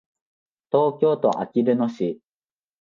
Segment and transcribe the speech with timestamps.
[0.71, 2.19] 東京都あきる野市